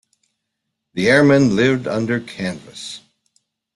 The 0.95 1.11
airmen 1.11 1.55
lived 1.55 1.85
under 1.85 2.19
canvas. 2.19 3.01